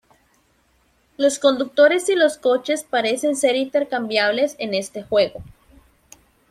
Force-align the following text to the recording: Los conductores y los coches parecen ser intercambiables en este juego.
Los 1.15 1.37
conductores 1.37 2.09
y 2.09 2.15
los 2.15 2.39
coches 2.39 2.83
parecen 2.83 3.35
ser 3.35 3.55
intercambiables 3.55 4.55
en 4.57 4.73
este 4.73 5.03
juego. 5.03 5.43